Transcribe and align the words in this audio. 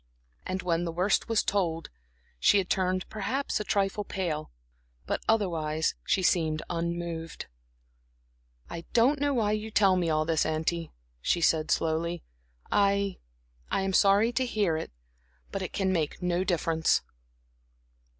And 0.47 0.63
when 0.63 0.83
the 0.83 0.91
worst 0.91 1.29
was 1.29 1.43
told, 1.43 1.91
she 2.39 2.57
had 2.57 2.71
turned 2.71 3.07
perhaps 3.07 3.59
a 3.59 3.63
trifle 3.63 4.03
pale, 4.03 4.49
but 5.05 5.21
otherwise 5.29 5.93
she 6.03 6.23
seemed 6.23 6.63
unmoved. 6.71 7.45
"I 8.67 8.85
don't 8.93 9.21
know 9.21 9.31
why 9.35 9.51
you 9.51 9.69
tell 9.69 9.95
me 9.95 10.09
all 10.09 10.25
this, 10.25 10.43
auntie," 10.43 10.91
she 11.21 11.39
said, 11.39 11.69
slowly. 11.69 12.23
"I 12.71 13.19
I 13.69 13.81
am 13.81 13.93
sorry 13.93 14.31
to 14.31 14.43
hear 14.47 14.75
it, 14.75 14.91
but 15.51 15.61
it 15.61 15.71
can 15.71 15.93
make 15.93 16.19
no 16.19 16.43
difference." 16.43 17.03